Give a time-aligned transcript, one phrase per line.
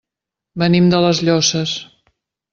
[0.63, 1.77] Venim de les Llosses.